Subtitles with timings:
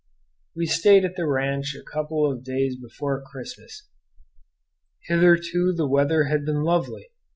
[0.55, 3.87] We stayed at the ranch until a couple of days before Christmas.
[5.01, 7.11] Hitherto the weather had been lovely.